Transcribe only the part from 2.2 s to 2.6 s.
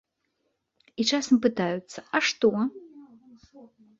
што?